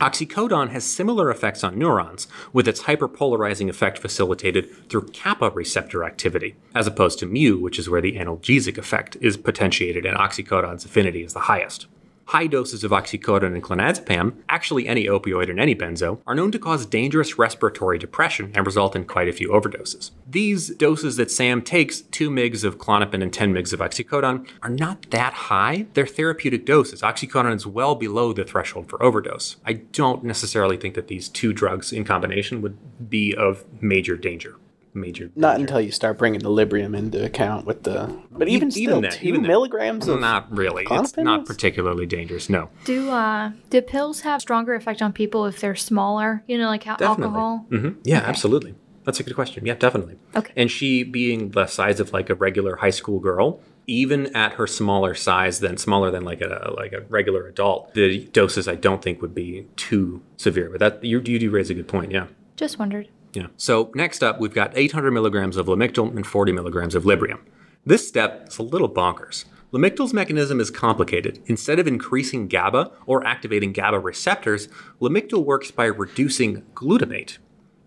[0.00, 6.54] Oxycodone has similar effects on neurons, with its hyperpolarizing effect facilitated through kappa receptor activity,
[6.74, 11.22] as opposed to mu, which is where the analgesic effect is potentiated and oxycodone's affinity
[11.22, 11.86] is the highest.
[12.30, 16.58] High doses of oxycodone and clonazepam, actually any opioid and any benzo, are known to
[16.58, 20.10] cause dangerous respiratory depression and result in quite a few overdoses.
[20.28, 24.70] These doses that Sam takes, 2 mgs of Klonopin and 10 mgs of oxycodone, are
[24.70, 25.86] not that high.
[25.94, 27.00] They're therapeutic doses.
[27.00, 29.56] Oxycodone is well below the threshold for overdose.
[29.64, 34.56] I don't necessarily think that these two drugs in combination would be of major danger
[34.96, 35.30] major.
[35.36, 35.60] Not danger.
[35.62, 38.10] until you start bringing the Librium into account with the.
[38.30, 40.82] But even even still, then, two even milligrams of Not really.
[40.82, 42.48] It's Klonopin not particularly dangerous.
[42.50, 42.70] No.
[42.84, 46.42] Do uh do pills have stronger effect on people if they're smaller?
[46.46, 47.24] You know, like how Definitely.
[47.24, 47.66] alcohol.
[47.70, 48.74] hmm Yeah, absolutely.
[49.04, 49.64] That's a good question.
[49.64, 50.18] Yeah, definitely.
[50.34, 50.52] Okay.
[50.56, 54.66] And she being the size of like a regular high school girl, even at her
[54.66, 59.00] smaller size than smaller than like a like a regular adult, the doses I don't
[59.00, 60.70] think would be too severe.
[60.70, 62.10] But that you, you do raise a good point.
[62.10, 62.26] Yeah.
[62.56, 63.08] Just wondered.
[63.36, 63.48] Yeah.
[63.58, 67.40] So next up, we've got 800 milligrams of Lamictal and 40 milligrams of Librium.
[67.84, 69.44] This step is a little bonkers.
[69.72, 71.42] Lamictal's mechanism is complicated.
[71.44, 74.68] Instead of increasing GABA or activating GABA receptors,
[75.02, 77.36] Lamictal works by reducing glutamate.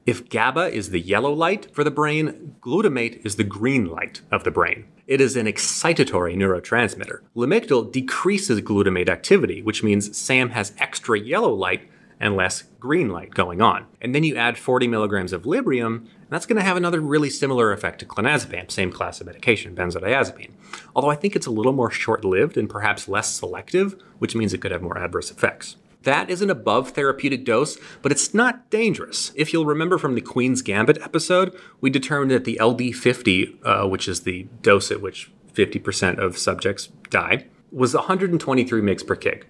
[0.06, 4.44] If GABA is the yellow light for the brain, glutamate is the green light of
[4.44, 4.86] the brain.
[5.08, 7.22] It is an excitatory neurotransmitter.
[7.36, 13.34] Lamictal decreases glutamate activity, which means Sam has extra yellow light and less green light
[13.34, 13.86] going on.
[14.02, 17.30] And then you add 40 milligrams of Librium, and that's going to have another really
[17.30, 20.52] similar effect to clonazepam, same class of medication, benzodiazepine.
[20.96, 24.54] Although I think it's a little more short lived and perhaps less selective, which means
[24.54, 25.78] it could have more adverse effects.
[26.04, 29.34] That is an above therapeutic dose, but it's not dangerous.
[29.36, 34.08] If you'll remember from the Queen's Gambit episode, we determined that the LD50, uh, which
[34.08, 39.44] is the dose at which 50% of subjects die, was 123 mg per kg,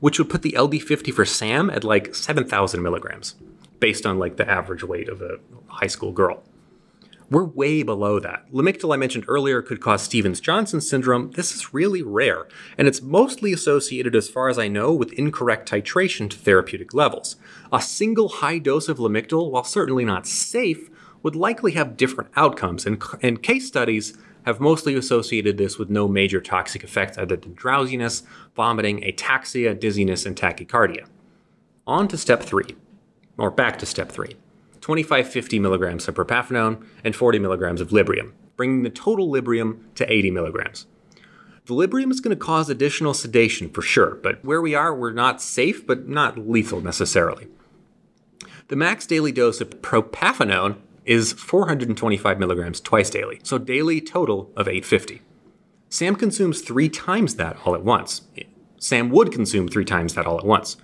[0.00, 3.34] which would put the LD50 for Sam at like 7,000 milligrams,
[3.80, 6.42] based on like the average weight of a high school girl.
[7.30, 8.50] We're way below that.
[8.50, 11.32] Lamictal, I mentioned earlier, could cause Stevens Johnson syndrome.
[11.32, 15.70] This is really rare, and it's mostly associated, as far as I know, with incorrect
[15.70, 17.36] titration to therapeutic levels.
[17.70, 20.88] A single high dose of Lamictal, while certainly not safe,
[21.22, 26.08] would likely have different outcomes, and, and case studies have mostly associated this with no
[26.08, 28.22] major toxic effects other than drowsiness,
[28.54, 31.06] vomiting, ataxia, dizziness, and tachycardia.
[31.86, 32.76] On to step three,
[33.36, 34.36] or back to step three.
[34.80, 40.30] 2550 milligrams of propafenone and 40 milligrams of Librium, bringing the total Librium to 80
[40.30, 40.86] milligrams.
[41.66, 45.12] The Librium is going to cause additional sedation for sure, but where we are, we're
[45.12, 47.48] not safe, but not lethal necessarily.
[48.68, 50.76] The max daily dose of propafenone
[51.08, 55.22] is 425 milligrams twice daily, so daily total of 850.
[55.88, 58.22] Sam consumes three times that all at once.
[58.76, 60.76] Sam would consume three times that all at once.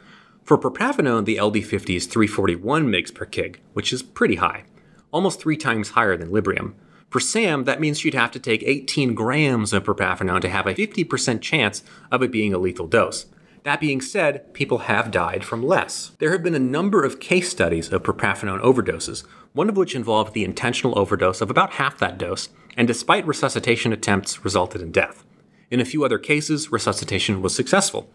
[0.43, 4.65] For propafenone, the LD50 is 341 mg per kg, which is pretty high,
[5.11, 6.73] almost three times higher than Librium.
[7.11, 10.75] For Sam, that means she'd have to take 18 grams of propafenone to have a
[10.75, 13.27] 50% chance of it being a lethal dose.
[13.65, 16.13] That being said, people have died from less.
[16.19, 20.35] There have been a number of case studies of propafenone overdoses, one of which involved
[20.35, 25.25] the intentional overdose of about half that dose and despite resuscitation attempts, resulted in death.
[25.71, 28.11] In a few other cases, resuscitation was successful.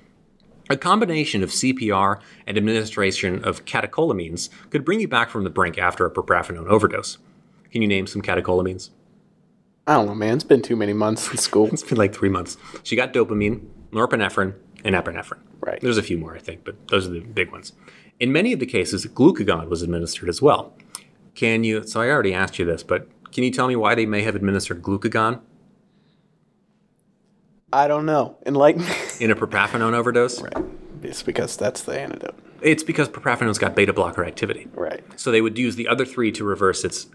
[0.70, 5.78] A combination of CPR and administration of catecholamines could bring you back from the brink
[5.78, 7.18] after a propafenone overdose.
[7.72, 8.90] Can you name some catecholamines?
[9.88, 10.36] I don't know, man.
[10.36, 11.70] It's been too many months in school.
[11.74, 12.58] It's been like three months.
[12.84, 15.40] She got dopamine, norepinephrine, and epinephrine.
[15.62, 15.80] Right.
[15.82, 17.74] There's a few more, I think, but those are the big ones.
[18.20, 20.74] In many of the cases, glucagon was administered as well.
[21.40, 21.88] Can you?
[21.88, 24.36] So I already asked you this, but can you tell me why they may have
[24.36, 25.40] administered glucagon
[27.72, 28.38] I don't know.
[28.46, 28.84] Enlighten
[29.20, 30.42] in a propafenone overdose?
[30.42, 30.54] right.
[31.02, 32.38] It's because that's the antidote.
[32.62, 34.68] It's because propafenone's got beta blocker activity.
[34.74, 35.02] Right.
[35.16, 37.08] So they would use the other three to reverse its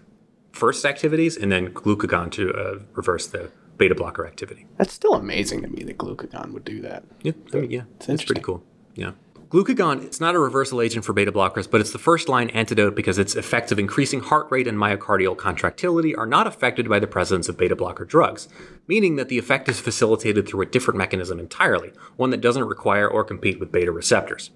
[0.51, 4.65] first activities, and then glucagon to uh, reverse the beta blocker activity.
[4.77, 7.03] That's still amazing to me that glucagon would do that.
[7.21, 8.63] Yeah, I mean, yeah, it's, pretty cool.
[8.95, 9.11] Yeah.
[9.49, 12.95] Glucagon, it's not a reversal agent for beta blockers, but it's the first line antidote
[12.95, 17.05] because its effects of increasing heart rate and myocardial contractility are not affected by the
[17.05, 18.49] presence of beta blocker drugs,
[18.87, 23.07] meaning that the effect is facilitated through a different mechanism entirely, one that doesn't require
[23.07, 24.49] or compete with beta receptors.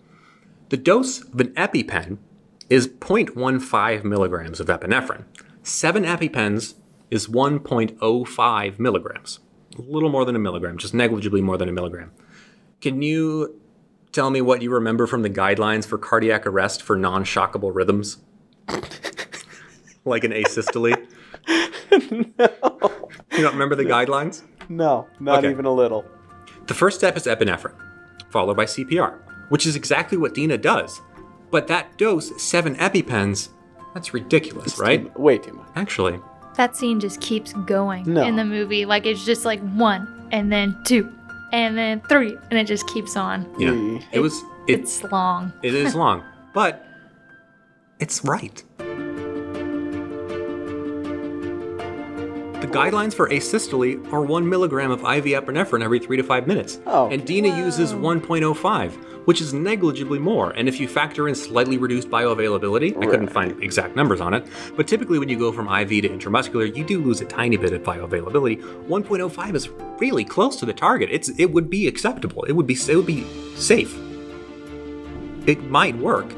[0.69, 2.17] The dose of an EpiPen
[2.69, 5.25] is 0.15 milligrams of epinephrine.
[5.61, 6.73] Seven EpiPens
[7.11, 9.39] is 1.05 milligrams.
[9.77, 12.11] A little more than a milligram, just negligibly more than a milligram.
[12.81, 13.59] Can you
[14.11, 18.17] tell me what you remember from the guidelines for cardiac arrest for non shockable rhythms?
[20.05, 20.95] like an asystole?
[22.37, 22.91] no.
[23.31, 24.43] You don't remember the guidelines?
[24.67, 25.51] No, not Okay.
[25.51, 26.03] even a little.
[26.67, 27.73] The first step is epinephrine,
[28.29, 29.17] followed by CPR,
[29.49, 30.99] which is exactly what Dina does.
[31.49, 33.49] But that dose, seven EpiPens,
[33.93, 35.03] that's ridiculous, right?
[35.15, 35.67] Too- way too much.
[35.75, 36.19] Actually,
[36.57, 38.23] That scene just keeps going No.
[38.23, 38.83] in the movie.
[38.85, 41.09] Like it's just like one and then two
[41.51, 43.45] and then three and it just keeps on.
[43.59, 44.03] yeah, Mm.
[44.11, 44.41] it was.
[44.67, 45.51] It, It's long.
[45.63, 46.85] it is long, but
[47.99, 48.63] it's right.
[52.59, 56.79] The guidelines for asystole are 1 milligram of IV epinephrine every 3 to 5 minutes.
[56.85, 57.07] Oh.
[57.09, 58.91] and Dina uses 1.05,
[59.29, 60.49] which is negligibly more.
[60.53, 64.43] And if you factor in slightly reduced bioavailability, I couldn't find exact numbers on it,
[64.75, 67.71] but typically when you go from IV to intramuscular, you do lose a tiny bit
[67.71, 68.59] of bioavailability.
[68.87, 71.09] 1.05 is really close to the target.
[71.11, 72.43] It's it would be acceptable.
[72.45, 73.23] It would be it would be
[73.55, 73.95] safe.
[75.45, 76.33] It might work.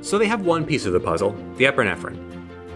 [0.00, 2.16] So they have one piece of the puzzle, the epinephrine.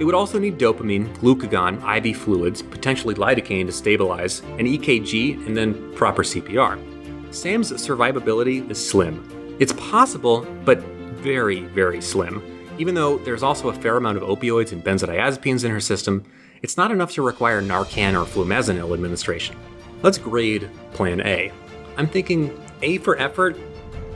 [0.01, 5.57] It would also need dopamine, glucagon, IV fluids, potentially lidocaine to stabilize, an EKG, and
[5.57, 6.92] then proper CPR.
[7.33, 9.57] Sam's survivability is slim.
[9.59, 12.43] It's possible, but very, very slim.
[12.79, 16.25] Even though there's also a fair amount of opioids and benzodiazepines in her system,
[16.63, 19.57] it's not enough to require Narcan or flumazenil administration.
[20.03, 21.51] Let's grade Plan A.
[21.97, 23.57] I'm thinking A for effort,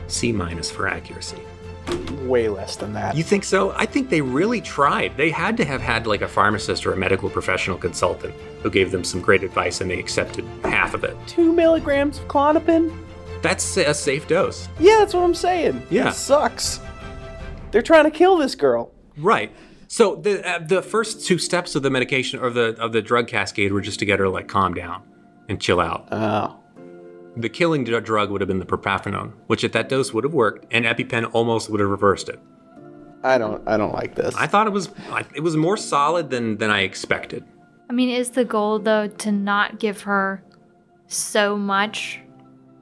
[0.08, 1.40] C minus for accuracy.
[2.22, 3.16] Way less than that.
[3.16, 3.70] You think so?
[3.72, 5.16] I think they really tried.
[5.16, 8.90] They had to have had like a pharmacist or a medical professional consultant who gave
[8.90, 11.16] them some great advice and they accepted half of it.
[11.26, 13.05] Two milligrams of clonopin?
[13.42, 14.68] That's a safe dose.
[14.78, 15.86] Yeah, that's what I'm saying.
[15.90, 16.10] Yeah.
[16.10, 16.80] It sucks.
[17.70, 18.92] They're trying to kill this girl.
[19.16, 19.54] Right.
[19.88, 23.28] So the uh, the first two steps of the medication or the of the drug
[23.28, 25.02] cascade were just to get her like calm down
[25.48, 26.08] and chill out.
[26.10, 26.58] Oh.
[27.36, 30.66] The killing drug would have been the propafenone, which at that dose would have worked,
[30.70, 32.40] and EpiPen almost would have reversed it.
[33.22, 34.34] I don't I don't like this.
[34.36, 34.88] I thought it was
[35.34, 37.44] it was more solid than than I expected.
[37.88, 40.42] I mean, is the goal though to not give her
[41.06, 42.20] so much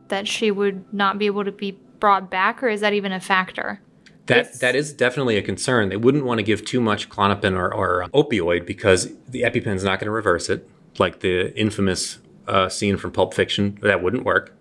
[0.08, 3.20] that she would not be able to be brought back, or is that even a
[3.20, 3.80] factor?
[4.26, 5.88] That It's- that is definitely a concern.
[5.90, 9.98] They wouldn't want to give too much clonopin or, or opioid because the EpiPen's not
[10.00, 13.78] going to reverse it, like the infamous uh, scene from Pulp Fiction.
[13.82, 14.54] That wouldn't work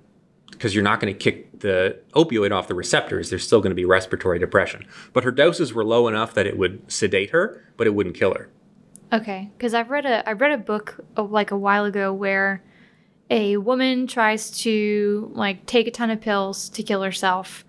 [0.52, 3.30] because you're not going to kick the opioid off the receptors.
[3.30, 4.86] There's still going to be respiratory depression.
[5.14, 8.34] But her doses were low enough that it would sedate her, but it wouldn't kill
[8.34, 8.50] her.
[9.12, 12.64] Okay, because I've read a I read a book uh, like a while ago where
[13.34, 17.66] a woman tries to like take a ton of pills to kill herself,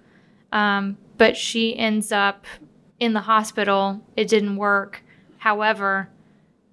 [0.52, 2.44] um, but she ends up
[3.00, 4.02] in the hospital.
[4.14, 5.02] It didn't work.
[5.38, 6.10] However,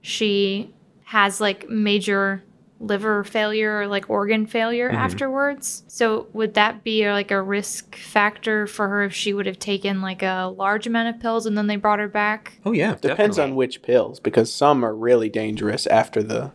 [0.02, 0.74] she
[1.06, 2.44] has like major
[2.82, 5.84] liver failure or like organ failure afterwards.
[5.88, 10.02] So would that be like a risk factor for her if she would have taken
[10.02, 12.60] like a large amount of pills and then they brought her back?
[12.66, 16.52] Oh yeah, Depends on which pills, because some are really dangerous after the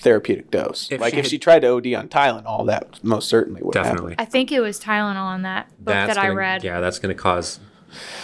[0.00, 0.88] therapeutic dose.
[0.90, 3.74] If like she if had- she tried to OD on Tylenol, that most certainly would
[3.74, 3.90] happen.
[3.92, 4.14] definitely.
[4.18, 6.64] I think it was Tylenol in that book That's that I gonna- read.
[6.64, 7.60] Yeah, that's going to cause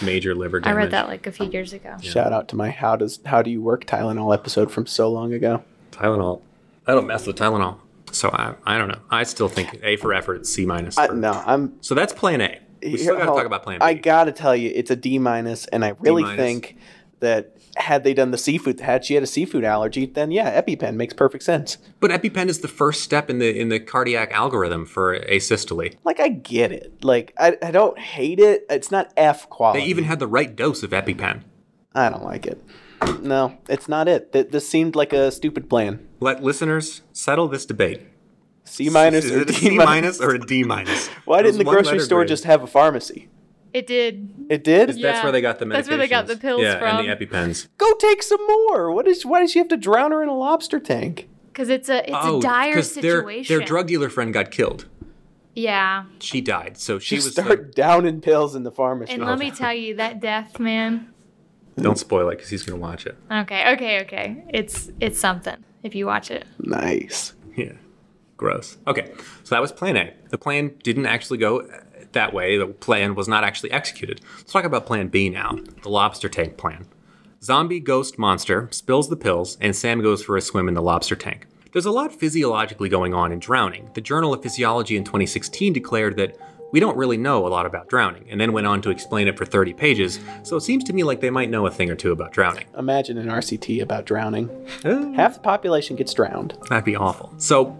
[0.01, 0.75] major liver damage.
[0.75, 1.95] I read that like a few years ago.
[2.01, 5.33] Shout out to my how does how do you work Tylenol episode from so long
[5.33, 5.63] ago.
[5.91, 6.41] Tylenol.
[6.85, 7.77] I don't mess with Tylenol.
[8.11, 8.99] So I, I don't know.
[9.11, 10.97] I still think A for effort, C minus.
[10.97, 11.73] I, no, I'm.
[11.81, 12.59] So that's plan A.
[12.81, 13.85] We still got to talk about plan B.
[13.85, 16.37] I gotta tell you, it's a D minus, and I really minus.
[16.39, 16.77] think
[17.19, 20.95] that had they done the seafood, had she had a seafood allergy, then yeah, EpiPen
[20.95, 21.77] makes perfect sense.
[21.99, 25.95] But EpiPen is the first step in the in the cardiac algorithm for asystole.
[26.03, 27.03] Like I get it.
[27.03, 28.65] Like I, I don't hate it.
[28.69, 29.81] It's not F quality.
[29.81, 31.41] They even had the right dose of EpiPen.
[31.95, 32.63] I don't like it.
[33.21, 34.33] No, it's not it.
[34.33, 36.07] Th- This seemed like a stupid plan.
[36.19, 38.01] Let listeners settle this debate.
[38.63, 40.19] C minus Is or it a D minus?
[40.19, 41.07] or a D minus?
[41.25, 42.31] Why didn't the grocery store grades.
[42.31, 43.29] just have a pharmacy?
[43.73, 44.33] It did.
[44.49, 44.95] It did.
[44.95, 45.11] Yeah.
[45.11, 45.73] That's where they got the medications.
[45.73, 47.05] That's where they got the pills yeah, from.
[47.05, 47.67] and the EpiPens.
[47.77, 48.91] Go take some more.
[48.91, 49.25] What is?
[49.25, 51.29] Why does she have to drown her in a lobster tank?
[51.47, 53.57] Because it's a it's oh, a dire 'cause their, situation.
[53.57, 54.85] their drug dealer friend got killed.
[55.55, 56.03] Yeah.
[56.19, 57.45] She died, so she Just was.
[57.45, 59.13] start downing pills in the pharmacy.
[59.13, 61.11] And let me tell you, that death, man.
[61.77, 63.17] don't spoil it because he's gonna watch it.
[63.31, 64.43] Okay, okay, okay.
[64.49, 66.45] It's it's something if you watch it.
[66.59, 67.33] nice.
[67.55, 67.73] Yeah.
[68.37, 68.77] Gross.
[68.85, 69.11] Okay,
[69.43, 70.13] so that was plan A.
[70.29, 71.67] The plan didn't actually go
[72.17, 72.57] that way.
[72.57, 74.21] The plan was not actually executed.
[74.37, 76.87] Let's talk about plan B now the lobster tank plan.
[77.43, 81.15] Zombie ghost monster spills the pills, and Sam goes for a swim in the lobster
[81.15, 81.45] tank.
[81.71, 83.91] There's a lot physiologically going on in drowning.
[83.93, 86.35] The Journal of Physiology in 2016 declared that
[86.71, 89.37] we don't really know a lot about drowning, and then went on to explain it
[89.37, 91.95] for 30 pages, so it seems to me like they might know a thing or
[91.95, 92.65] two about drowning.
[92.77, 94.49] Imagine an RCT about drowning.
[95.15, 96.57] Half the population gets drowned.
[96.69, 97.33] That'd be awful.
[97.37, 97.77] So,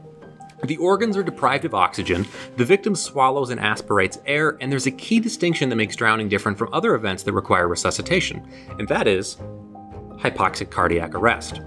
[0.63, 4.91] the organs are deprived of oxygen, the victim swallows and aspirates air, and there's a
[4.91, 8.47] key distinction that makes drowning different from other events that require resuscitation,
[8.79, 9.37] and that is
[10.17, 11.61] hypoxic cardiac arrest.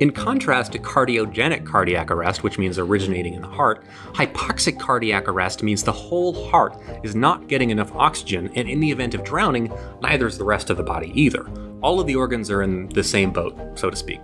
[0.00, 5.62] In contrast to cardiogenic cardiac arrest, which means originating in the heart, hypoxic cardiac arrest
[5.62, 9.70] means the whole heart is not getting enough oxygen, and in the event of drowning,
[10.00, 11.46] neither is the rest of the body either.
[11.82, 14.20] All of the organs are in the same boat, so to speak.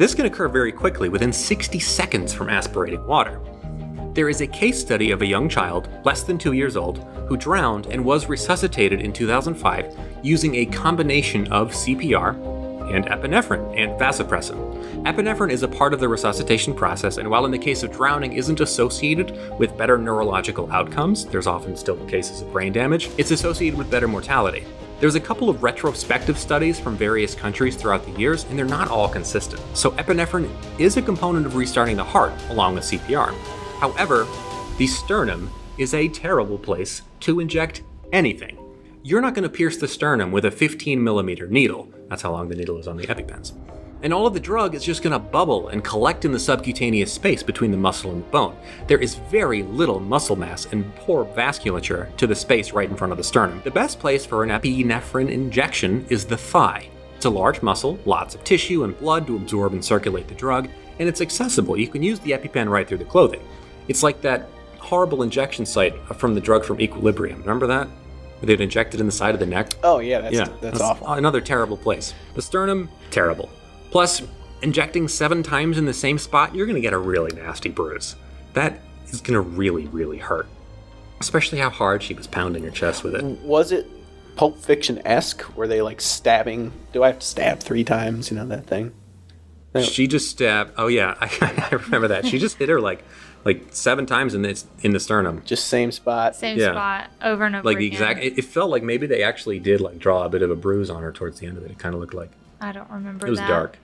[0.00, 3.38] This can occur very quickly, within 60 seconds from aspirating water.
[4.14, 7.36] There is a case study of a young child, less than two years old, who
[7.36, 12.30] drowned and was resuscitated in 2005 using a combination of CPR
[12.94, 15.04] and epinephrine and vasopressin.
[15.04, 18.32] Epinephrine is a part of the resuscitation process, and while in the case of drowning
[18.32, 23.76] isn't associated with better neurological outcomes, there's often still cases of brain damage, it's associated
[23.76, 24.64] with better mortality.
[25.00, 28.88] There's a couple of retrospective studies from various countries throughout the years, and they're not
[28.88, 29.62] all consistent.
[29.72, 33.32] So, epinephrine is a component of restarting the heart, along with CPR.
[33.78, 34.26] However,
[34.76, 37.82] the sternum is a terrible place to inject
[38.12, 38.58] anything.
[39.02, 41.90] You're not going to pierce the sternum with a 15 millimeter needle.
[42.10, 43.54] That's how long the needle is on the EpiPens.
[44.02, 47.12] And all of the drug is just going to bubble and collect in the subcutaneous
[47.12, 48.56] space between the muscle and the bone.
[48.86, 53.12] There is very little muscle mass and poor vasculature to the space right in front
[53.12, 53.60] of the sternum.
[53.62, 56.88] The best place for an epinephrine injection is the thigh.
[57.16, 60.70] It's a large muscle, lots of tissue and blood to absorb and circulate the drug,
[60.98, 61.78] and it's accessible.
[61.78, 63.42] You can use the EpiPen right through the clothing.
[63.88, 67.40] It's like that horrible injection site from the drug from Equilibrium.
[67.40, 67.88] Remember that?
[68.38, 69.74] Where they'd inject it in the side of the neck?
[69.82, 71.08] Oh yeah, that's yeah, that's, awful.
[71.08, 72.14] Another terrible place.
[72.34, 73.50] The sternum, terrible.
[73.90, 74.22] Plus,
[74.62, 78.16] injecting seven times in the same spot, you're going to get a really nasty bruise.
[78.54, 80.46] That is going to really, really hurt.
[81.20, 83.22] Especially how hard she was pounding her chest with it.
[83.42, 83.86] Was it
[84.36, 85.56] Pulp Fiction esque?
[85.56, 86.72] Were they like stabbing?
[86.92, 88.30] Do I have to stab three times?
[88.30, 88.92] You know that thing.
[89.82, 90.72] She just stabbed.
[90.78, 92.26] Oh yeah, I, I remember that.
[92.26, 93.04] She just hit her like,
[93.44, 95.42] like seven times in the in the sternum.
[95.44, 96.34] Just same spot.
[96.34, 96.72] Same Yeah.
[96.72, 97.92] spot over and over Like the again.
[98.02, 98.24] exact.
[98.24, 100.90] It, it felt like maybe they actually did like draw a bit of a bruise
[100.90, 101.70] on her towards the end of it.
[101.70, 102.30] It kind of looked like.
[102.60, 103.48] I don't remember It was that.
[103.48, 103.78] dark.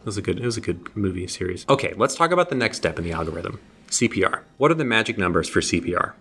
[0.00, 0.40] It was a good.
[0.40, 1.64] It was a good movie series.
[1.68, 4.40] Okay, let's talk about the next step in the algorithm: CPR.
[4.58, 6.14] What are the magic numbers for CPR?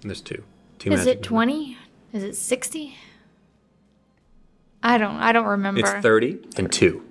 [0.00, 0.42] There's two.
[0.78, 1.76] Two Is it 20?
[2.12, 2.96] Is it 60?
[4.82, 5.80] I don't I don't remember.
[5.80, 7.02] It's 30 and 2.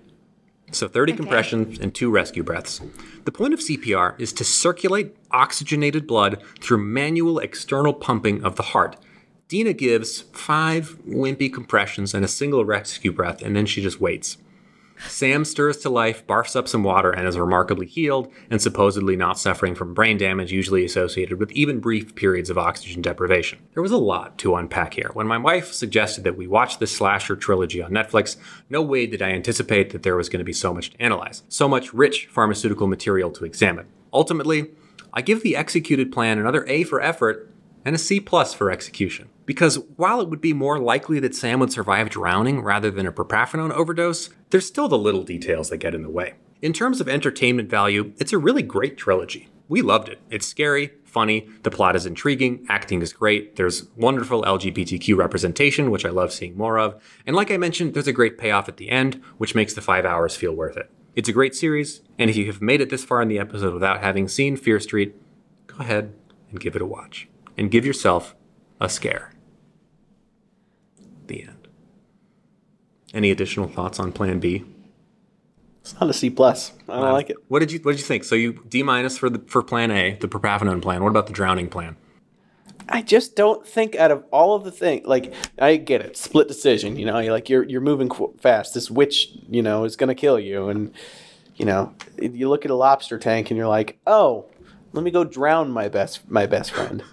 [0.72, 2.82] So 30 compressions and 2 rescue breaths.
[3.26, 8.64] The point of CPR is to circulate oxygenated blood through manual external pumping of the
[8.64, 8.96] heart.
[9.48, 14.38] Dina gives 5 wimpy compressions and a single rescue breath, and then she just waits.
[15.08, 19.40] Sam stirs to life, barfs up some water, and is remarkably healed and supposedly not
[19.40, 23.60] suffering from brain damage usually associated with even brief periods of oxygen deprivation.
[23.74, 25.10] There was a lot to unpack here.
[25.14, 28.38] When my wife suggested that we watch this slasher trilogy on Netflix,
[28.70, 31.44] no way did I anticipate that there was going to be so much to analyze,
[31.50, 33.88] so much rich pharmaceutical material to examine.
[34.14, 34.72] Ultimately,
[35.12, 37.53] I give the executed plan another A for effort
[37.86, 39.30] and a C plus for execution.
[39.46, 43.12] Because while it would be more likely that Sam would survive drowning rather than a
[43.12, 46.36] propafenone overdose, there's still the little details that get in the way.
[46.62, 49.50] In terms of entertainment value, it's a really great trilogy.
[49.68, 50.20] We loved it.
[50.30, 56.06] It's scary, funny, the plot is intriguing, acting is great, there's wonderful LGBTQ representation, which
[56.06, 58.90] I love seeing more of, and like I mentioned, there's a great payoff at the
[58.90, 60.90] end, which makes the five hours feel worth it.
[61.16, 63.74] It's a great series, and if you have made it this far in the episode
[63.74, 65.16] without having seen Fear Street,
[65.68, 66.14] go ahead
[66.50, 67.28] and give it a watch.
[67.58, 68.36] And give yourself
[68.80, 69.32] a scare.
[71.28, 71.68] The end.
[73.14, 74.66] Any additional thoughts on Plan B?
[75.82, 76.72] It's not a C plus.
[76.88, 77.38] I don't like it.
[77.50, 78.24] What did you What did you think?
[78.24, 81.04] So you D minus for the for Plan A, the propafenone plan.
[81.04, 81.98] What about the drowning plan?
[82.90, 86.48] I just don't think out of all of the things, like I get it, split
[86.48, 86.98] decision.
[86.98, 88.74] You know, you're like you're you're moving qu- fast.
[88.74, 90.94] This witch, you know, is gonna kill you, and
[91.56, 94.46] you know, you look at a lobster tank and you're like, oh,
[94.94, 97.04] let me go drown my best my best friend.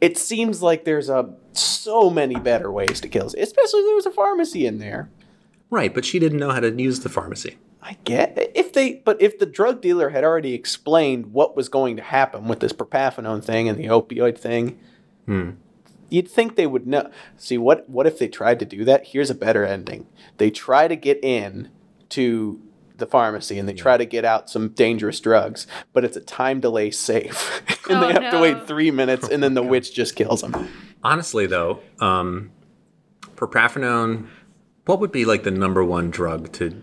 [0.00, 4.06] It seems like there's a so many better ways to kill, especially if there was
[4.06, 5.10] a pharmacy in there.
[5.70, 7.56] Right, but she didn't know how to use the pharmacy.
[7.82, 11.96] I get if they, but if the drug dealer had already explained what was going
[11.96, 14.78] to happen with this propafenone thing and the opioid thing,
[15.26, 15.50] hmm.
[16.08, 17.10] you'd think they would know.
[17.36, 17.88] See what?
[17.88, 19.08] What if they tried to do that?
[19.08, 20.06] Here's a better ending.
[20.36, 21.70] They try to get in
[22.10, 22.60] to
[23.02, 26.60] the pharmacy and they try to get out some dangerous drugs, but it's a time
[26.60, 30.16] delay safe, and Oh, they have to wait three minutes, and then the witch just
[30.16, 30.68] kills them.
[31.02, 32.50] Honestly, though, um,
[33.34, 34.28] propafenone,
[34.86, 36.82] what would be like the number one drug to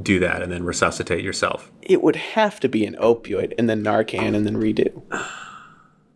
[0.00, 1.70] do that and then resuscitate yourself?
[1.80, 5.00] It would have to be an opioid, and then Narcan, and then redo,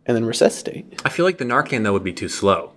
[0.05, 1.01] and then resuscitate.
[1.05, 2.73] I feel like the Narcan though would be too slow.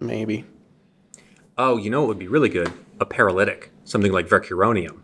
[0.00, 0.44] Maybe.
[1.56, 2.72] Oh, you know what would be really good?
[3.00, 5.00] A paralytic, something like Vercuronium.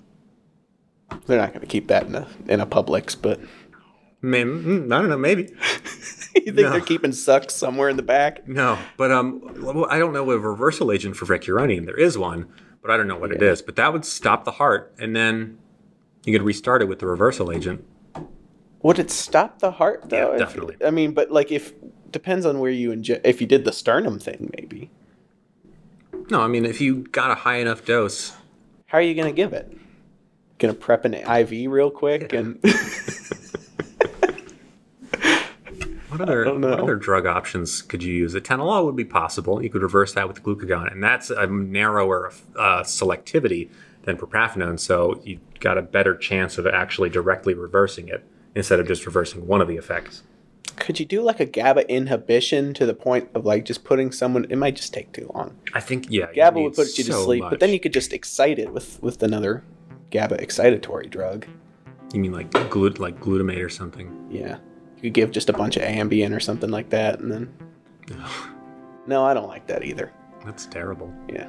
[1.27, 3.41] They're not going to keep that in a in a Publix, but
[4.23, 5.45] Maybe, mm, I don't know, maybe.
[6.35, 6.71] you think No.
[6.73, 8.47] they're keeping sucks somewhere in the back?
[8.47, 9.41] No, but um,
[9.89, 11.87] I don't know a reversal agent for vercuronium.
[11.87, 12.47] There is one,
[12.83, 13.63] but I don't know what it is.
[13.63, 15.59] But that would stop the heart, and then
[16.25, 17.83] you could restart it with the reversal agent.
[18.83, 20.29] Would it stop the heart though?
[20.29, 20.77] Yeah, If- definitely.
[20.85, 21.73] I mean, but like if
[22.11, 23.27] depends on where you inject.
[23.27, 24.91] If you did the sternum thing, maybe.
[26.31, 28.37] No, I mean if you got a high enough dose,
[28.87, 29.77] How are you going to give it?
[30.59, 32.59] Going to prep an IV real quick and
[36.09, 38.35] what other what other drug options could you use?
[38.35, 39.63] Atenolol would be possible.
[39.63, 43.71] You could reverse that with glucagon, and that's a narrower uh, selectivity
[44.03, 44.79] than propafenone.
[44.79, 48.25] So you got a better chance of actually directly reversing it
[48.55, 50.23] instead of just reversing one of the effects.
[50.77, 54.47] Could you do like a GABA inhibition to the point of like just putting someone?
[54.51, 55.57] It might just take too long.
[55.75, 58.13] I think yeah, GABA would put you to so sleep, but then you could just
[58.13, 59.63] excite it with with another
[60.11, 61.47] GABA excitatory drug.
[62.13, 64.27] You mean like glut like glutamate or something?
[64.31, 64.59] Yeah,
[64.97, 67.55] you could give just a bunch of Ambien or something like that, and then.
[69.07, 70.13] No, I don't like that either.
[70.45, 71.13] That's terrible.
[71.29, 71.49] Yeah,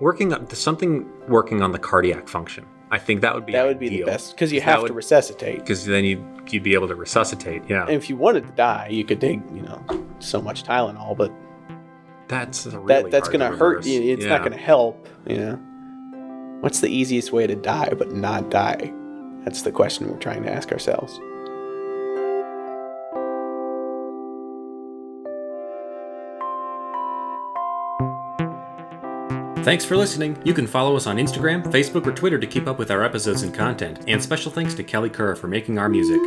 [0.00, 2.66] Working on something working on the cardiac function.
[2.92, 5.60] I think that would be that would be the best because you have to resuscitate.
[5.60, 7.62] because then you you'd be able to resuscitate.
[7.66, 9.82] Yeah, And if you wanted to die, you could take you know
[10.18, 11.32] so much Tylenol, but
[12.28, 14.00] that's really that that's hard to gonna hurt you.
[14.02, 14.30] It's Yeah.
[14.36, 15.08] not gonna help.
[15.26, 18.92] You know, what's the easiest way to die but not die?
[19.44, 21.18] That's the question we're trying to ask ourselves.
[29.64, 30.36] Thanks for listening.
[30.44, 33.42] You can follow us on Instagram, Facebook, or Twitter to keep up with our episodes
[33.42, 34.00] and content.
[34.08, 36.20] And special thanks to Kelly Kerr for making our music.